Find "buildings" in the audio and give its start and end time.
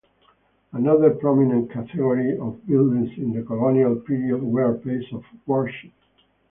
2.65-3.11